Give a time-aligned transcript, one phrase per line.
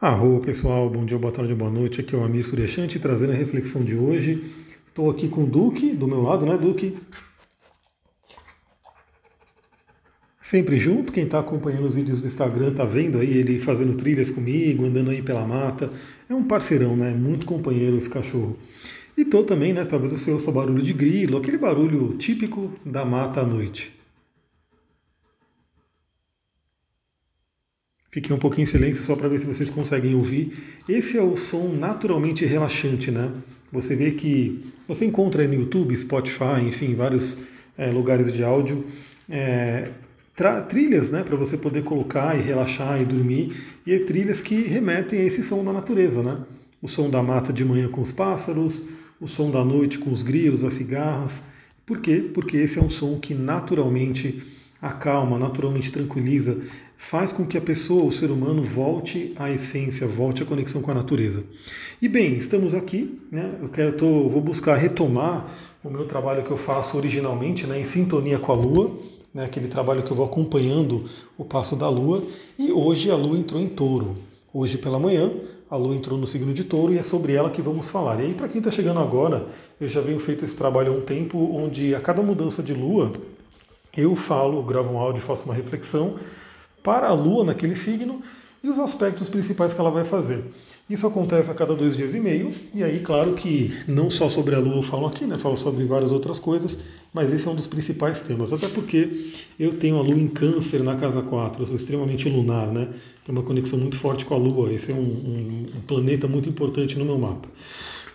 [0.00, 2.00] Arro pessoal, bom dia, boa tarde, boa noite.
[2.00, 4.44] Aqui é o Amir Suryashanti trazendo a reflexão de hoje.
[4.86, 6.96] Estou aqui com o Duque, do meu lado, né, Duque?
[10.40, 14.30] Sempre junto, quem está acompanhando os vídeos do Instagram está vendo aí ele fazendo trilhas
[14.30, 15.90] comigo, andando aí pela mata.
[16.30, 17.10] É um parceirão, né?
[17.10, 18.56] Muito companheiro esse cachorro.
[19.16, 19.84] E tô também, né?
[19.84, 23.97] Talvez você ouça barulho de grilo, aquele barulho típico da mata à noite.
[28.10, 30.56] Fiquei um pouquinho em silêncio só para ver se vocês conseguem ouvir.
[30.88, 33.30] Esse é o som naturalmente relaxante, né?
[33.70, 37.36] Você vê que você encontra no YouTube, Spotify, enfim, vários
[37.76, 38.84] é, lugares de áudio,
[39.28, 39.90] é,
[40.68, 43.54] trilhas, né, para você poder colocar e relaxar e dormir,
[43.86, 46.38] e é trilhas que remetem a esse som da natureza, né?
[46.80, 48.82] O som da mata de manhã com os pássaros,
[49.20, 51.42] o som da noite com os grilos, as cigarras.
[51.84, 52.24] Por quê?
[52.32, 54.42] Porque esse é um som que naturalmente
[54.80, 56.58] acalma, naturalmente tranquiliza,
[56.98, 60.90] faz com que a pessoa, o ser humano, volte à essência, volte à conexão com
[60.90, 61.44] a natureza.
[62.02, 63.54] E bem, estamos aqui, né?
[63.62, 65.48] Eu quero, tô, vou buscar retomar
[65.82, 68.98] o meu trabalho que eu faço originalmente, né, em sintonia com a Lua,
[69.32, 72.22] né, aquele trabalho que eu vou acompanhando o passo da Lua.
[72.58, 74.16] E hoje a Lua entrou em Touro.
[74.52, 75.30] Hoje pela manhã
[75.70, 78.20] a Lua entrou no signo de Touro e é sobre ela que vamos falar.
[78.20, 79.46] E aí para quem está chegando agora,
[79.80, 83.12] eu já venho feito esse trabalho há um tempo, onde a cada mudança de Lua
[83.96, 86.16] eu falo, gravo um áudio, faço uma reflexão
[86.88, 88.22] para a Lua naquele signo
[88.64, 90.42] e os aspectos principais que ela vai fazer.
[90.88, 94.54] Isso acontece a cada dois dias e meio, e aí, claro que não só sobre
[94.54, 95.36] a Lua eu falo aqui, né?
[95.36, 96.78] Falo sobre várias outras coisas,
[97.12, 98.54] mas esse é um dos principais temas.
[98.54, 102.68] Até porque eu tenho a Lua em Câncer na casa 4, eu sou extremamente lunar,
[102.68, 102.88] né?
[103.22, 106.48] Tenho uma conexão muito forte com a Lua, esse é um, um, um planeta muito
[106.48, 107.50] importante no meu mapa.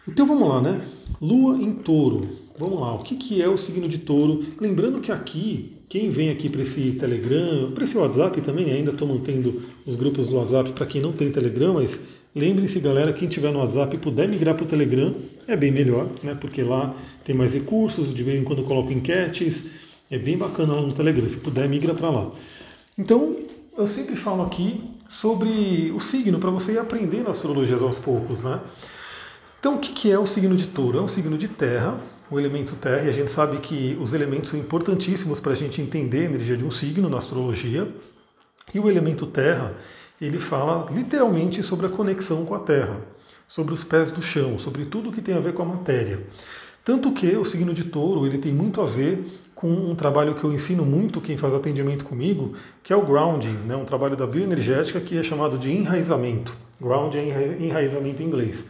[0.08, 0.82] Então vamos lá, né?
[1.22, 2.28] Lua em touro.
[2.58, 4.44] Vamos lá, o que, que é o signo de touro?
[4.60, 9.08] Lembrando que aqui quem vem aqui para esse Telegram, para esse WhatsApp também, ainda estou
[9.08, 12.00] mantendo os grupos do WhatsApp para quem não tem Telegram, mas
[12.34, 15.14] lembrem-se, galera, quem tiver no WhatsApp e puder migrar para o Telegram,
[15.48, 16.36] é bem melhor, né?
[16.42, 19.66] Porque lá tem mais recursos, de vez em quando eu coloco enquetes,
[20.10, 21.30] é bem bacana lá no Telegram.
[21.30, 22.32] Se puder, migra para lá.
[22.98, 23.36] Então,
[23.78, 28.60] eu sempre falo aqui sobre o signo, para você ir aprendendo astrologia aos poucos, né?
[29.60, 30.98] Então, o que é o signo de touro?
[30.98, 32.02] É um signo de terra,
[32.34, 35.82] o elemento terra, e a gente sabe que os elementos são importantíssimos para a gente
[35.82, 37.88] entender a energia de um signo na astrologia.
[38.74, 39.74] E o elemento terra,
[40.20, 43.00] ele fala literalmente sobre a conexão com a terra,
[43.48, 46.20] sobre os pés do chão, sobre tudo que tem a ver com a matéria.
[46.84, 49.24] Tanto que o signo de touro, ele tem muito a ver
[49.54, 53.58] com um trabalho que eu ensino muito quem faz atendimento comigo, que é o grounding,
[53.66, 53.76] né?
[53.76, 56.54] um trabalho da bioenergética que é chamado de enraizamento.
[56.82, 58.66] Grounding é enraizamento em inglês.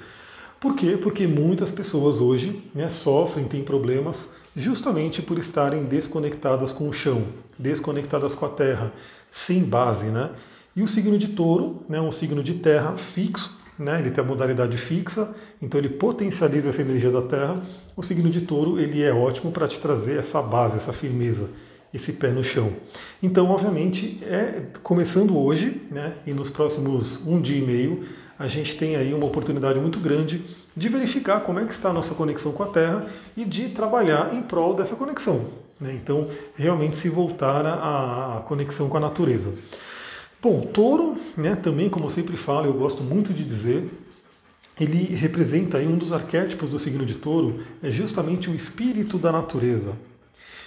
[0.63, 0.96] Por quê?
[0.96, 7.22] Porque muitas pessoas hoje né, sofrem, têm problemas justamente por estarem desconectadas com o chão,
[7.59, 8.94] desconectadas com a terra,
[9.29, 10.29] sem base, né?
[10.74, 14.24] E o signo de touro né, é um signo de terra fixo, né, ele tem
[14.24, 17.62] a modalidade fixa, então ele potencializa essa energia da terra.
[17.94, 21.50] O signo de touro ele é ótimo para te trazer essa base, essa firmeza,
[21.94, 22.72] esse pé no chão.
[23.22, 28.76] Então, obviamente, é começando hoje, né, e nos próximos um dia e meio, a gente
[28.78, 30.42] tem aí uma oportunidade muito grande
[30.76, 33.06] de verificar como é que está a nossa conexão com a Terra
[33.38, 35.48] e de trabalhar em prol dessa conexão.
[35.80, 35.94] Né?
[36.02, 39.54] Então, realmente se voltar à, conexão com a natureza.
[40.42, 43.90] Bom, touro, né, também, como eu sempre falo, eu gosto muito de dizer,
[44.80, 49.32] ele representa aí um dos arquétipos do signo de touro, é justamente o espírito da
[49.32, 49.94] natureza.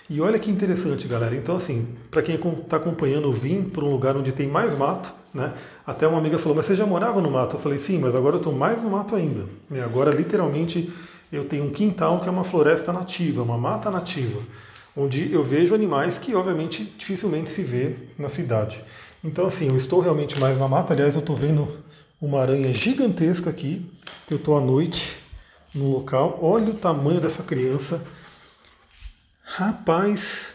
[0.09, 1.35] E olha que interessante, galera.
[1.35, 5.13] Então, assim, para quem está acompanhando, eu vim para um lugar onde tem mais mato,
[5.35, 5.53] né?
[5.85, 7.57] Até uma amiga falou, mas você já morava no mato?
[7.57, 9.45] Eu falei, sim, mas agora eu estou mais no mato ainda.
[9.71, 10.93] E agora, literalmente,
[11.33, 14.41] eu tenho um quintal que é uma floresta nativa, uma mata nativa,
[14.97, 18.81] onde eu vejo animais que, obviamente, dificilmente se vê na cidade.
[19.25, 20.95] Então, assim, eu estou realmente mais na mata.
[20.95, 21.69] Aliás, eu estou vendo
[22.21, 23.85] uma aranha gigantesca aqui,
[24.27, 25.17] que eu estou à noite
[25.75, 26.39] no local.
[26.41, 28.01] Olha o tamanho dessa criança.
[29.59, 30.53] Rapaz!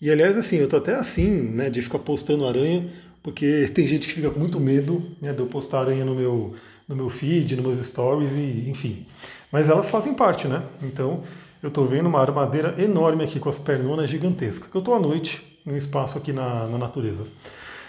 [0.00, 2.88] E aliás, assim, eu tô até assim, né, de ficar postando aranha,
[3.20, 6.54] porque tem gente que fica com muito medo né, de eu postar aranha no meu,
[6.86, 9.04] no meu feed, nos meus stories, e enfim.
[9.50, 10.62] Mas elas fazem parte, né?
[10.80, 11.24] Então,
[11.60, 15.00] eu tô vendo uma armadeira enorme aqui com as pernonas gigantescas, que eu tô à
[15.00, 17.26] noite, num espaço aqui na, na natureza.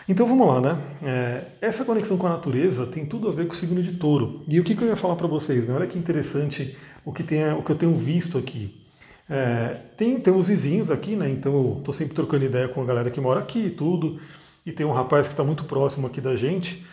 [0.07, 0.81] Então vamos lá, né?
[1.03, 4.43] É, essa conexão com a natureza tem tudo a ver com o signo de touro.
[4.47, 5.67] E o que, que eu ia falar para vocês?
[5.67, 5.75] Né?
[5.75, 6.75] Olha que interessante
[7.05, 8.88] o que, tem, o que eu tenho visto aqui.
[9.29, 11.29] É, tem, tem os vizinhos aqui, né?
[11.29, 14.19] Então eu estou sempre trocando ideia com a galera que mora aqui e tudo.
[14.65, 16.83] E tem um rapaz que está muito próximo aqui da gente.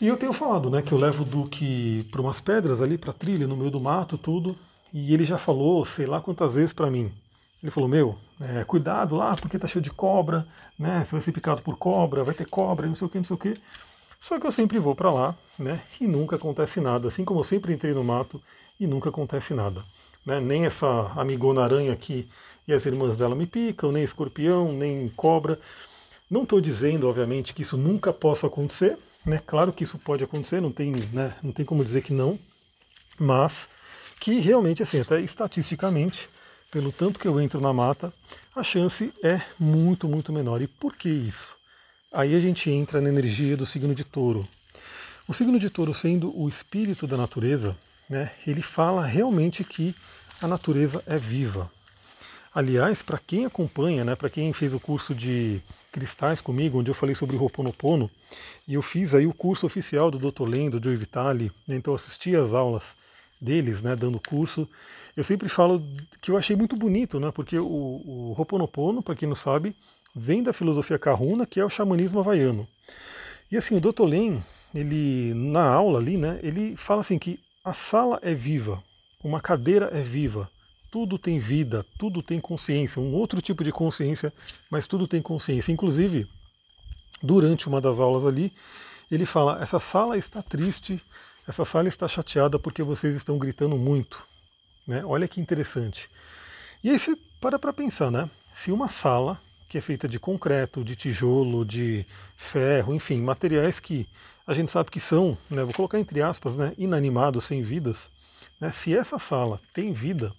[0.00, 3.12] E eu tenho falado, né, que eu levo o Duque para umas pedras ali, para
[3.12, 4.56] trilha, no meio do mato, tudo.
[4.92, 7.10] E ele já falou, sei lá quantas vezes para mim.
[7.62, 10.46] Ele falou, meu, é, cuidado lá, porque tá cheio de cobra,
[10.78, 11.02] né?
[11.04, 13.34] Você vai ser picado por cobra, vai ter cobra, não sei o que, não sei
[13.34, 13.56] o que.
[14.20, 15.80] Só que eu sempre vou para lá, né?
[16.00, 17.08] E nunca acontece nada.
[17.08, 18.40] Assim como eu sempre entrei no mato
[18.78, 19.82] e nunca acontece nada.
[20.24, 20.40] Né?
[20.40, 22.28] Nem essa amigona aranha aqui
[22.66, 25.58] e as irmãs dela me picam, nem escorpião, nem cobra.
[26.30, 28.96] Não estou dizendo, obviamente, que isso nunca possa acontecer.
[29.24, 29.40] Né?
[29.46, 31.34] Claro que isso pode acontecer, não tem, né?
[31.42, 32.38] não tem como dizer que não.
[33.18, 33.68] Mas
[34.20, 36.28] que realmente, assim, até estatisticamente,
[36.70, 38.12] pelo tanto que eu entro na mata,
[38.56, 40.62] a chance é muito, muito menor.
[40.62, 41.54] E por que isso?
[42.12, 44.48] Aí a gente entra na energia do signo de touro.
[45.26, 47.76] O signo de touro, sendo o espírito da natureza,
[48.08, 49.94] né, ele fala realmente que
[50.40, 51.70] a natureza é viva.
[52.54, 55.60] Aliás, para quem acompanha, né, para quem fez o curso de
[55.90, 58.10] cristais comigo, onde eu falei sobre o Ho'oponopono,
[58.66, 60.44] e eu fiz aí o curso oficial do Dr.
[60.44, 62.96] Len, do Joe Vitale, né, então eu assisti as aulas
[63.40, 64.68] deles, né, dando curso.
[65.16, 65.82] Eu sempre falo
[66.20, 69.74] que eu achei muito bonito, né, porque o, o Ho'oponopono, para quem não sabe,
[70.14, 72.66] vem da filosofia Kahuna, que é o xamanismo havaiano.
[73.50, 74.04] E assim, o Dr.
[74.04, 74.42] Len,
[74.74, 78.82] ele na aula ali, né, ele fala assim que a sala é viva,
[79.22, 80.50] uma cadeira é viva,
[80.90, 84.32] tudo tem vida, tudo tem consciência, um outro tipo de consciência,
[84.70, 85.72] mas tudo tem consciência.
[85.72, 86.26] Inclusive,
[87.22, 88.52] durante uma das aulas ali,
[89.10, 91.02] ele fala: essa sala está triste,
[91.48, 94.22] essa sala está chateada porque vocês estão gritando muito.
[94.86, 95.02] Né?
[95.04, 96.08] Olha que interessante.
[96.82, 98.30] E aí você para para pensar, né?
[98.54, 102.06] Se uma sala que é feita de concreto, de tijolo, de
[102.36, 104.06] ferro, enfim, materiais que
[104.46, 107.96] a gente sabe que são, né, vou colocar entre aspas, né, inanimados, sem vidas,
[108.60, 110.32] né, se essa sala tem vida,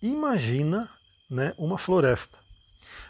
[0.00, 0.88] imagina
[1.28, 2.38] né, uma floresta,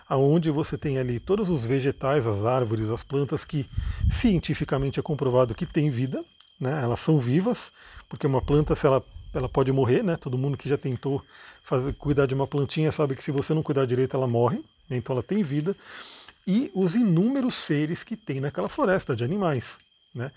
[0.08, 3.68] aonde você tem ali todos os vegetais, as árvores, as plantas que
[4.10, 6.24] cientificamente é comprovado que tem vida,
[6.58, 7.70] né, elas são vivas,
[8.08, 9.04] porque uma planta, se ela,
[9.34, 11.22] ela pode morrer, né, todo mundo que já tentou
[11.62, 15.14] fazer, cuidar de uma plantinha sabe que se você não cuidar direito ela morre, então
[15.14, 15.76] ela tem vida,
[16.46, 19.64] e os inúmeros seres que tem naquela floresta de animais,
[20.14, 20.30] né?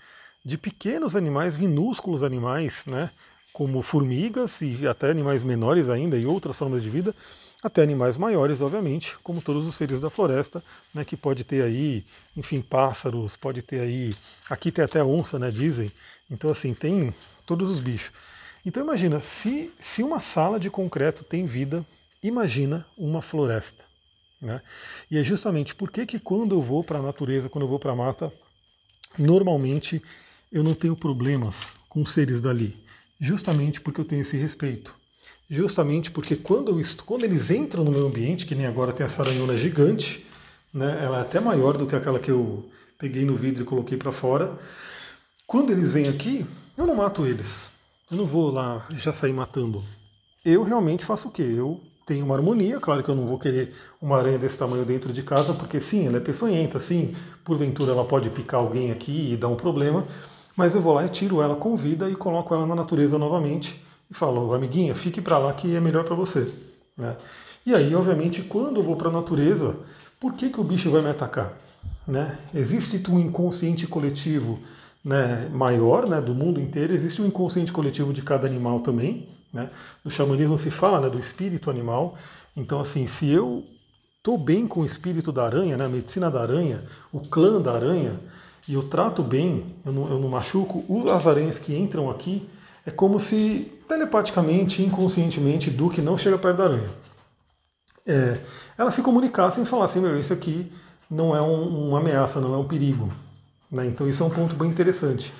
[0.44, 3.10] de pequenos animais, minúsculos animais, né?
[3.52, 7.14] como formigas e até animais menores ainda e outras formas de vida,
[7.62, 10.62] até animais maiores, obviamente, como todos os seres da floresta,
[10.94, 12.04] né, que pode ter aí,
[12.36, 14.14] enfim, pássaros, pode ter aí,
[14.48, 15.90] aqui tem até onça, né, dizem.
[16.30, 17.12] Então assim, tem
[17.44, 18.12] todos os bichos.
[18.64, 21.84] Então imagina, se, se uma sala de concreto tem vida,
[22.22, 23.87] imagina uma floresta.
[24.40, 24.60] Né?
[25.10, 27.78] E é justamente por que, que quando eu vou para a natureza, quando eu vou
[27.78, 28.32] para a mata,
[29.18, 30.02] normalmente
[30.52, 31.56] eu não tenho problemas
[31.88, 32.76] com seres dali.
[33.20, 34.94] Justamente porque eu tenho esse respeito.
[35.50, 39.22] Justamente porque quando, eu, quando eles entram no meu ambiente, que nem agora tem essa
[39.22, 40.24] aranhona gigante,
[40.72, 42.68] né, ela é até maior do que aquela que eu
[42.98, 44.58] peguei no vidro e coloquei para fora.
[45.46, 46.46] Quando eles vêm aqui,
[46.76, 47.70] eu não mato eles.
[48.10, 49.82] Eu não vou lá já sair matando.
[50.44, 51.42] Eu realmente faço o quê?
[51.42, 52.80] Eu tem uma harmonia.
[52.80, 56.06] Claro que eu não vou querer uma aranha desse tamanho dentro de casa, porque sim,
[56.06, 57.14] ela é peçonhenta, sim,
[57.44, 60.04] porventura ela pode picar alguém aqui e dar um problema,
[60.56, 63.84] mas eu vou lá e tiro ela com vida e coloco ela na natureza novamente
[64.10, 66.50] e falo, amiguinha, fique para lá que é melhor para você.
[66.96, 67.14] Né?
[67.66, 69.76] E aí, obviamente, quando eu vou para a natureza,
[70.18, 71.52] por que, que o bicho vai me atacar?
[72.06, 72.38] Né?
[72.54, 74.58] Existe um inconsciente coletivo
[75.04, 79.70] né, maior né, do mundo inteiro, existe um inconsciente coletivo de cada animal também, né?
[80.04, 82.16] No xamanismo se fala né, do espírito animal.
[82.56, 83.64] Então, assim, se eu
[84.16, 87.72] estou bem com o espírito da aranha, né, a medicina da aranha, o clã da
[87.72, 88.18] aranha,
[88.68, 92.48] e eu trato bem, eu não, eu não machuco as aranhas que entram aqui,
[92.84, 96.90] é como se telepaticamente, inconscientemente, Duque não chega perto da aranha.
[98.06, 98.38] É,
[98.76, 100.70] elas se comunicassem e falassem, meu, isso aqui
[101.10, 103.10] não é um, uma ameaça, não é um perigo.
[103.70, 103.86] Né?
[103.86, 105.32] Então isso é um ponto bem interessante.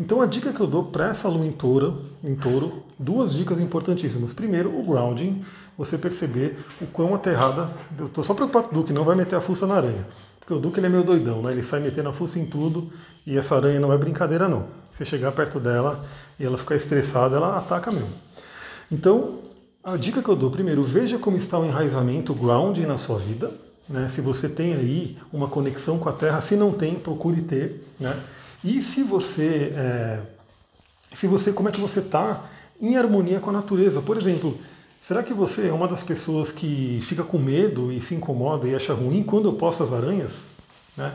[0.00, 3.60] Então a dica que eu dou para essa lua em touro, em touro, duas dicas
[3.60, 4.32] importantíssimas.
[4.32, 5.44] Primeiro, o grounding,
[5.76, 7.70] você perceber o quão aterrada.
[7.98, 10.06] Eu estou só preocupado com o Duque, não vai meter a fuça na aranha.
[10.38, 11.52] Porque o Duque ele é meio doidão, né?
[11.52, 12.90] Ele sai metendo a fuça em tudo
[13.26, 14.66] e essa aranha não é brincadeira não.
[14.92, 16.04] Se chegar perto dela
[16.38, 18.10] e ela ficar estressada, ela ataca mesmo.
[18.90, 19.38] Então,
[19.84, 23.18] a dica que eu dou, primeiro, veja como está o enraizamento, o grounding na sua
[23.18, 23.52] vida.
[23.88, 24.08] Né?
[24.08, 27.84] Se você tem aí uma conexão com a Terra, se não tem, procure ter.
[27.98, 28.16] Né?
[28.64, 30.20] E se você, é,
[31.14, 32.44] se você, como é que você está
[32.80, 34.00] em harmonia com a natureza?
[34.00, 34.58] Por exemplo,
[35.00, 38.74] será que você é uma das pessoas que fica com medo e se incomoda e
[38.74, 40.32] acha ruim quando eu posto as aranhas?
[40.96, 41.12] Né?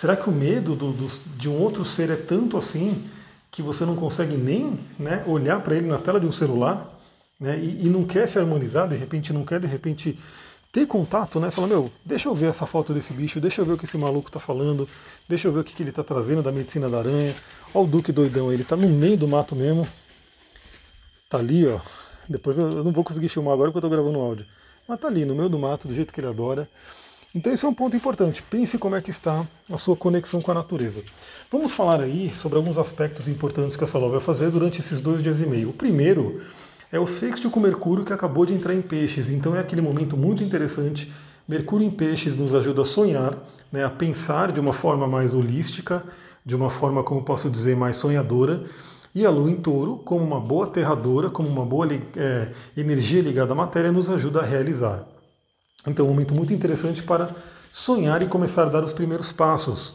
[0.00, 3.04] Será que o medo do, do, de um outro ser é tanto assim
[3.50, 6.96] que você não consegue nem né, olhar para ele na tela de um celular
[7.40, 10.18] né, e, e, não quer se harmonizar, de repente não quer, de repente
[10.72, 11.50] ter contato, né?
[11.50, 13.96] Falar, meu, deixa eu ver essa foto desse bicho, deixa eu ver o que esse
[13.96, 14.88] maluco tá falando,
[15.28, 17.34] deixa eu ver o que, que ele tá trazendo da medicina da aranha.
[17.74, 19.86] Olha o Duque doidão, ele tá no meio do mato mesmo.
[21.28, 21.80] Tá ali, ó.
[22.28, 24.46] Depois eu não vou conseguir filmar agora porque eu tô gravando áudio.
[24.86, 26.68] Mas tá ali, no meio do mato, do jeito que ele adora.
[27.34, 28.42] Então esse é um ponto importante.
[28.42, 31.02] Pense como é que está a sua conexão com a natureza.
[31.52, 35.22] Vamos falar aí sobre alguns aspectos importantes que essa Lua vai fazer durante esses dois
[35.22, 35.70] dias e meio.
[35.70, 36.42] O primeiro
[36.90, 40.16] é o sexto com Mercúrio que acabou de entrar em peixes, então é aquele momento
[40.16, 41.12] muito interessante.
[41.46, 43.36] Mercúrio em peixes nos ajuda a sonhar,
[43.70, 46.02] né, a pensar de uma forma mais holística,
[46.44, 48.64] de uma forma, como posso dizer, mais sonhadora.
[49.14, 53.52] E a Lua em touro, como uma boa aterradora, como uma boa é, energia ligada
[53.52, 55.06] à matéria, nos ajuda a realizar.
[55.86, 57.34] Então, é um momento muito interessante para
[57.72, 59.94] sonhar e começar a dar os primeiros passos.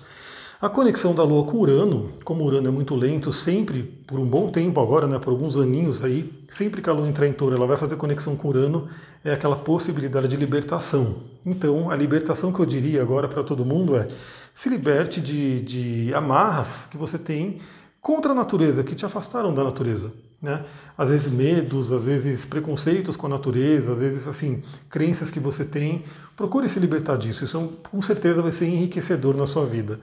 [0.64, 4.50] A conexão da Lua com Urano, como Urano é muito lento, sempre, por um bom
[4.50, 7.68] tempo agora, né, por alguns aninhos aí, sempre que a Lua entrar em touro, ela
[7.68, 8.88] vai fazer conexão com Urano,
[9.26, 11.18] é aquela possibilidade de libertação.
[11.46, 14.08] Então, a libertação que eu diria agora para todo mundo é
[14.56, 17.60] se liberte de, de amarras que você tem
[18.00, 20.14] contra a natureza, que te afastaram da natureza.
[20.42, 20.64] Né?
[20.98, 25.66] Às vezes medos, às vezes preconceitos com a natureza, às vezes assim crenças que você
[25.66, 26.06] tem.
[26.38, 27.44] Procure se libertar disso.
[27.44, 30.00] Isso com certeza vai ser enriquecedor na sua vida.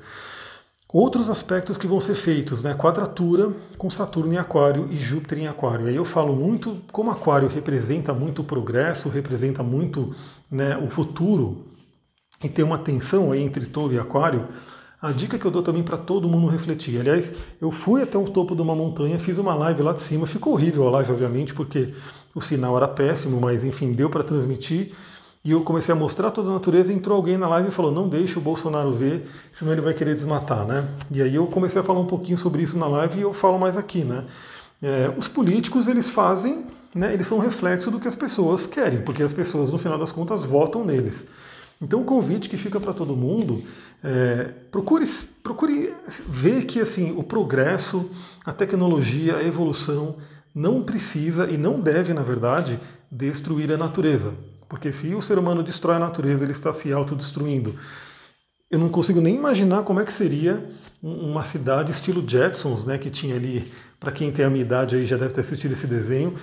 [0.93, 2.75] Outros aspectos que vão ser feitos, né?
[2.75, 5.87] Quadratura com Saturno em Aquário e Júpiter em Aquário.
[5.87, 10.15] Aí eu falo muito, como Aquário representa muito o progresso, representa muito
[10.51, 11.65] né, o futuro,
[12.43, 14.49] e tem uma tensão aí entre Touro e Aquário,
[15.01, 16.99] a dica que eu dou também para todo mundo refletir.
[16.99, 20.27] Aliás, eu fui até o topo de uma montanha, fiz uma live lá de cima,
[20.27, 21.95] ficou horrível a live, obviamente, porque
[22.35, 24.93] o sinal era péssimo, mas enfim, deu para transmitir.
[25.43, 28.09] E eu comecei a mostrar toda a natureza, entrou alguém na live e falou: não
[28.09, 30.87] deixe o Bolsonaro ver, senão ele vai querer desmatar, né?
[31.11, 33.59] E aí eu comecei a falar um pouquinho sobre isso na live e eu falo
[33.59, 34.27] mais aqui, né?
[34.83, 37.15] É, os políticos eles fazem, né?
[37.15, 40.45] Eles são reflexo do que as pessoas querem, porque as pessoas no final das contas
[40.45, 41.27] votam neles.
[41.81, 43.63] Então o convite que fica para todo mundo
[44.05, 45.07] é, procure,
[45.43, 45.95] procure
[46.29, 48.11] ver que assim o progresso,
[48.45, 50.17] a tecnologia, a evolução
[50.55, 52.79] não precisa e não deve, na verdade,
[53.11, 54.35] destruir a natureza.
[54.71, 57.75] Porque se o ser humano destrói a natureza, ele está se autodestruindo.
[58.71, 60.65] Eu não consigo nem imaginar como é que seria
[61.03, 65.07] uma cidade estilo Jetsons, né, que tinha ali, para quem tem a minha idade aí
[65.07, 66.37] já deve ter assistido esse desenho,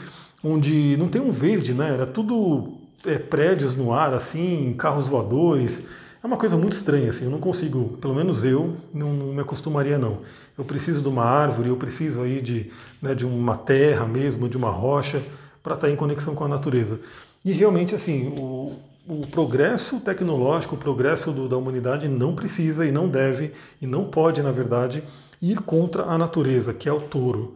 [0.44, 5.82] onde não tem um verde, né, era tudo é, prédios no ar, assim, carros voadores.
[6.22, 9.40] É uma coisa muito estranha, assim, eu não consigo, pelo menos eu, não, não me
[9.40, 10.18] acostumaria não.
[10.58, 14.58] Eu preciso de uma árvore, eu preciso aí de, né, de uma terra mesmo, de
[14.58, 15.24] uma rocha,
[15.64, 17.00] para estar em conexão com a natureza.
[17.48, 18.74] E realmente, assim, o,
[19.08, 24.04] o progresso tecnológico, o progresso do, da humanidade não precisa e não deve e não
[24.04, 25.02] pode, na verdade,
[25.42, 27.56] ir contra a natureza, que é o touro.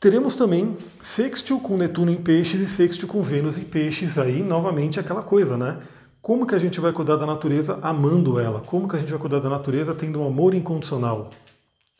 [0.00, 4.98] Teremos também sextil com Netuno em peixes e sextil com Vênus em peixes, aí novamente
[4.98, 5.78] aquela coisa, né?
[6.20, 8.58] Como que a gente vai cuidar da natureza amando ela?
[8.58, 11.30] Como que a gente vai cuidar da natureza tendo um amor incondicional?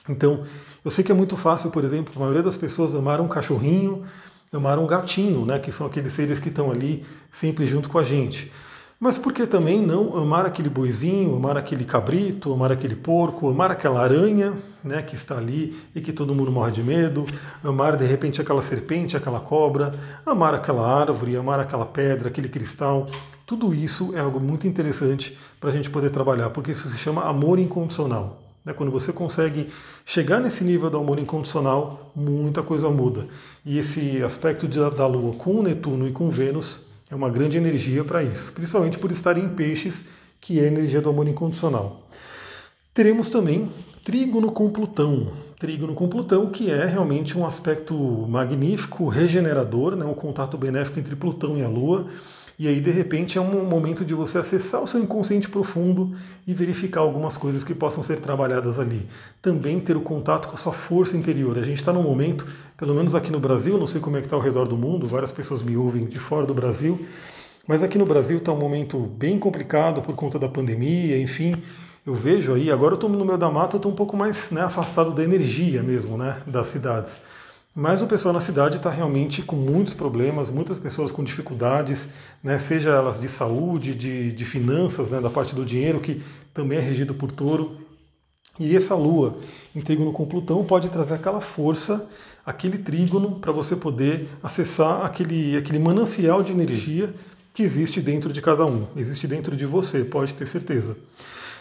[0.09, 0.43] Então,
[0.85, 4.03] eu sei que é muito fácil, por exemplo, a maioria das pessoas amar um cachorrinho,
[4.53, 8.05] amar um gatinho, né, que são aqueles seres que estão ali sempre junto com a
[8.05, 8.51] gente.
[8.99, 13.71] Mas por que também não amar aquele boizinho, amar aquele cabrito, amar aquele porco, amar
[13.71, 14.53] aquela aranha
[14.85, 17.25] né, que está ali e que todo mundo morre de medo,
[17.65, 19.95] amar de repente aquela serpente, aquela cobra,
[20.27, 23.07] amar aquela árvore, amar aquela pedra, aquele cristal.
[23.47, 27.25] Tudo isso é algo muito interessante para a gente poder trabalhar, porque isso se chama
[27.25, 28.50] amor incondicional.
[28.65, 28.73] Né?
[28.73, 29.69] Quando você consegue
[30.05, 33.27] chegar nesse nível do amor incondicional, muita coisa muda.
[33.65, 38.23] E esse aspecto da Lua com Netuno e com Vênus é uma grande energia para
[38.23, 40.05] isso, principalmente por estar em peixes,
[40.41, 42.09] que é a energia do amor incondicional.
[42.95, 43.71] Teremos também
[44.05, 45.33] trígono com Plutão.
[45.59, 47.95] Trígono com Plutão, que é realmente um aspecto
[48.29, 50.05] magnífico, regenerador, né?
[50.05, 52.07] um contato benéfico entre Plutão e a Lua
[52.61, 56.15] e aí, de repente, é um momento de você acessar o seu inconsciente profundo
[56.47, 59.09] e verificar algumas coisas que possam ser trabalhadas ali.
[59.41, 61.57] Também ter o contato com a sua força interior.
[61.57, 64.27] A gente está num momento, pelo menos aqui no Brasil, não sei como é que
[64.27, 67.01] está ao redor do mundo, várias pessoas me ouvem de fora do Brasil,
[67.67, 71.55] mas aqui no Brasil está um momento bem complicado por conta da pandemia, enfim.
[72.07, 74.51] Eu vejo aí, agora eu estou no meio da mata, eu estou um pouco mais
[74.51, 77.23] né, afastado da energia mesmo, né, das cidades.
[77.75, 82.09] Mas o pessoal na cidade está realmente com muitos problemas, muitas pessoas com dificuldades,
[82.43, 86.21] né, seja elas de saúde, de, de finanças, né, da parte do dinheiro, que
[86.53, 87.79] também é regido por touro.
[88.59, 89.39] E essa lua
[89.75, 92.09] em trígono com Plutão pode trazer aquela força,
[92.45, 97.15] aquele trígono, para você poder acessar aquele, aquele manancial de energia
[97.55, 100.97] que existe dentro de cada um, existe dentro de você, pode ter certeza.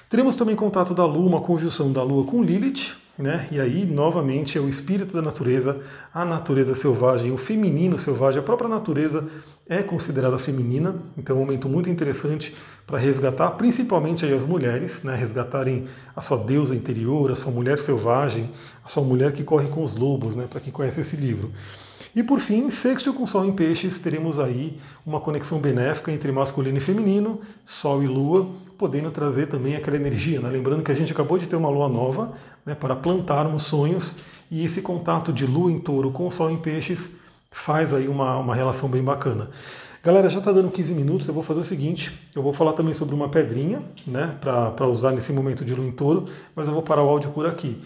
[0.10, 3.50] Teremos também contato da Lua, uma conjunção da Lua com Lilith, né?
[3.52, 5.82] E aí, novamente, é o espírito da natureza,
[6.14, 9.28] a natureza selvagem, o feminino selvagem, a própria natureza
[9.68, 12.56] é considerada feminina, então é um momento muito interessante
[12.88, 18.50] para resgatar, principalmente as mulheres, né, resgatarem a sua deusa interior, a sua mulher selvagem,
[18.86, 21.52] a sua mulher que corre com os lobos, né, para quem conhece esse livro.
[22.16, 26.78] E por fim, sexto com Sol em Peixes, teremos aí uma conexão benéfica entre masculino
[26.78, 28.50] e feminino, Sol e Lua,
[28.80, 30.40] podendo trazer também aquela energia.
[30.40, 30.50] Né?
[30.50, 32.34] Lembrando que a gente acabou de ter uma lua nova
[32.66, 34.14] né, para plantarmos sonhos,
[34.52, 37.12] e esse contato de Lua em touro com Sol em Peixes
[37.52, 39.50] faz aí uma, uma relação bem bacana.
[40.02, 42.94] Galera, já está dando 15 minutos, eu vou fazer o seguinte, eu vou falar também
[42.94, 46.26] sobre uma pedrinha, né, para usar nesse momento de lua em touro,
[46.56, 47.82] mas eu vou parar o áudio por aqui.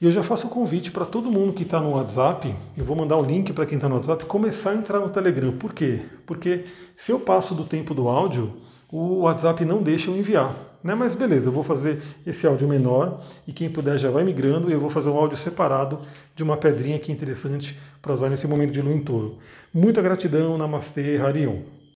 [0.00, 2.96] E eu já faço o convite para todo mundo que está no WhatsApp, eu vou
[2.96, 5.52] mandar o link para quem está no WhatsApp, começar a entrar no Telegram.
[5.52, 6.02] Por quê?
[6.24, 6.64] Porque
[6.96, 8.52] se eu passo do tempo do áudio,
[8.90, 10.67] o WhatsApp não deixa eu enviar.
[10.82, 10.94] Né?
[10.94, 14.72] Mas beleza, eu vou fazer esse áudio menor e quem puder já vai migrando e
[14.72, 15.98] eu vou fazer um áudio separado
[16.36, 19.38] de uma pedrinha que é interessante para usar nesse momento de lua em touro.
[19.72, 21.77] Muita gratidão, Namastê, Harion.